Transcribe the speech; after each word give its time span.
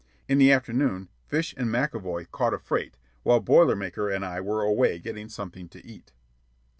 In 0.27 0.39
the 0.39 0.51
afternoon 0.51 1.09
Fish 1.27 1.53
and 1.55 1.67
McAvoy 1.69 2.31
caught 2.31 2.55
a 2.55 2.57
freight 2.57 2.97
while 3.21 3.39
Boiler 3.39 3.75
Maker 3.75 4.09
and 4.09 4.25
I 4.25 4.41
were 4.41 4.63
away 4.63 4.97
getting 4.97 5.29
something 5.29 5.69
to 5.69 5.85
eat. 5.85 6.11